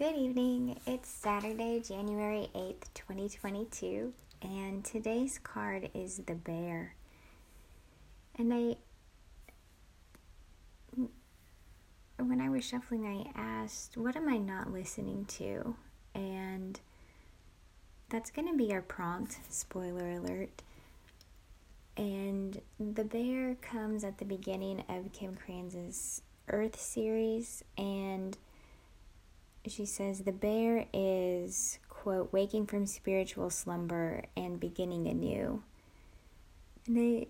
[0.00, 0.80] Good evening.
[0.86, 6.94] It's Saturday, January 8th, 2022, and today's card is the bear.
[8.34, 8.76] And I
[12.16, 15.76] when I was shuffling, I asked, what am I not listening to?
[16.14, 16.80] And
[18.08, 20.62] that's going to be our prompt, spoiler alert.
[21.98, 27.99] And the bear comes at the beginning of Kim Krans's Earth series and
[29.66, 35.62] she says the bear is quote waking from spiritual slumber and beginning anew.
[36.86, 37.26] And i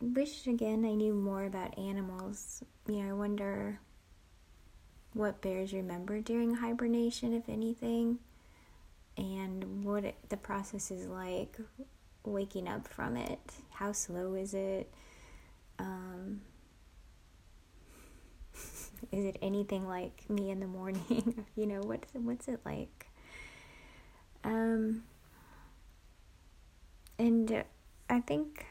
[0.00, 2.62] wish again i knew more about animals.
[2.88, 3.80] You know i wonder
[5.14, 8.18] what bears remember during hibernation if anything
[9.16, 11.58] and what it, the process is like
[12.24, 13.40] waking up from it.
[13.70, 14.90] How slow is it?
[15.78, 16.40] Um,
[19.12, 21.44] is it anything like me in the morning?
[21.56, 23.06] you know, what's what's it like?
[24.44, 25.04] Um,
[27.18, 27.62] and
[28.08, 28.66] I think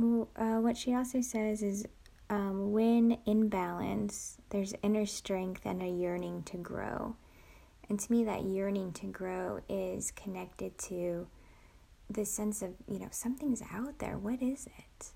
[0.00, 1.84] uh, what she also says is
[2.30, 7.16] um, when in balance, there's inner strength and a yearning to grow.
[7.88, 11.26] And to me, that yearning to grow is connected to
[12.10, 14.18] the sense of, you know, something's out there.
[14.18, 15.12] What is it?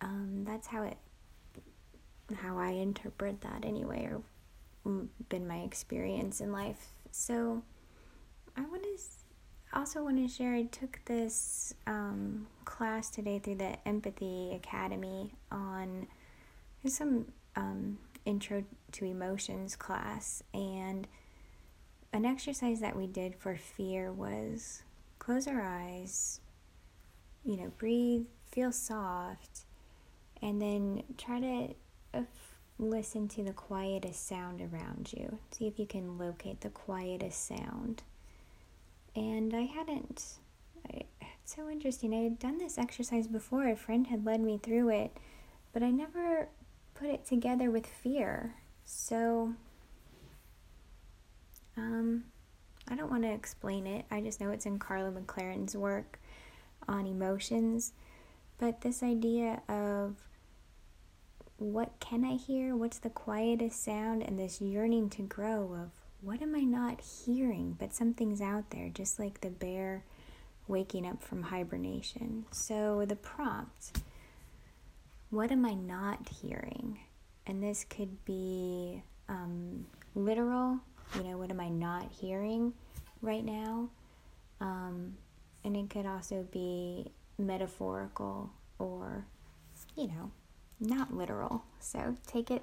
[0.00, 0.98] Um, that's how it
[2.44, 4.22] how I interpret that anyway, or
[5.28, 6.88] been my experience in life.
[7.10, 7.62] So
[8.56, 8.98] I want to
[9.74, 10.54] also want to share.
[10.54, 16.06] I took this um, class today through the Empathy Academy on
[16.86, 21.08] some um, intro to emotions class, and
[22.12, 24.82] an exercise that we did for fear was
[25.18, 26.40] close our eyes,
[27.44, 29.64] you know, breathe, feel soft,
[30.40, 31.74] and then try to
[32.78, 35.38] listen to the quietest sound around you.
[35.50, 38.02] See if you can locate the quietest sound.
[39.14, 40.24] And I hadn't,
[40.90, 42.12] I, it's so interesting.
[42.12, 45.16] I had done this exercise before, a friend had led me through it,
[45.72, 46.48] but I never
[46.94, 48.54] put it together with fear.
[48.84, 49.54] So,
[51.76, 52.24] um,
[52.88, 54.04] I don't want to explain it.
[54.10, 56.18] I just know it's in Karla McLaren's work
[56.86, 57.92] on emotions.
[58.58, 60.16] But this idea of
[61.64, 62.76] what can I hear?
[62.76, 64.22] What's the quietest sound?
[64.22, 67.76] And this yearning to grow of what am I not hearing?
[67.78, 70.04] But something's out there, just like the bear
[70.68, 72.44] waking up from hibernation.
[72.50, 74.02] So the prompt
[75.34, 77.00] what am I not hearing?
[77.46, 80.78] And this could be um, literal,
[81.16, 82.72] you know, what am I not hearing
[83.20, 83.88] right now?
[84.60, 85.16] Um,
[85.64, 89.26] and it could also be metaphorical or,
[89.96, 90.30] you know,
[90.80, 91.62] not literal.
[91.80, 92.62] So take it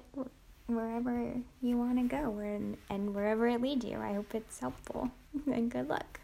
[0.66, 3.98] wherever you want to go and, and wherever it leads you.
[3.98, 5.10] I hope it's helpful
[5.46, 6.20] and good luck.